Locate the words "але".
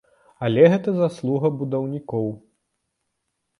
0.45-0.63